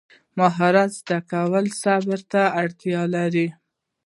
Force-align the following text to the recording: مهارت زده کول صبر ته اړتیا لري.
مهارت 0.39 0.91
زده 0.99 1.17
کول 1.31 1.65
صبر 1.81 2.19
ته 2.31 2.41
اړتیا 2.61 3.01
لري. 3.15 3.47